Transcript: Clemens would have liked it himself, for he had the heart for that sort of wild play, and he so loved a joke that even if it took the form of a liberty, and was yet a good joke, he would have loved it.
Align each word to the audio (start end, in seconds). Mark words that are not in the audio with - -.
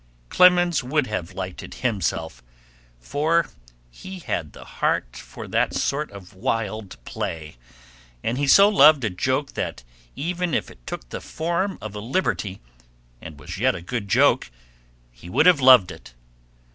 Clemens 0.29 0.83
would 0.83 1.05
have 1.05 1.33
liked 1.35 1.61
it 1.61 1.75
himself, 1.75 2.41
for 2.99 3.51
he 3.91 4.17
had 4.17 4.51
the 4.51 4.65
heart 4.65 5.15
for 5.15 5.47
that 5.47 5.75
sort 5.75 6.09
of 6.09 6.33
wild 6.33 6.97
play, 7.05 7.55
and 8.23 8.39
he 8.39 8.47
so 8.47 8.67
loved 8.67 9.03
a 9.03 9.11
joke 9.11 9.51
that 9.53 9.83
even 10.15 10.55
if 10.55 10.71
it 10.71 10.87
took 10.87 11.09
the 11.09 11.21
form 11.21 11.77
of 11.83 11.93
a 11.93 11.99
liberty, 11.99 12.59
and 13.21 13.39
was 13.39 13.59
yet 13.59 13.75
a 13.75 13.81
good 13.83 14.07
joke, 14.07 14.49
he 15.11 15.29
would 15.29 15.45
have 15.45 15.61
loved 15.61 15.91
it. 15.91 16.15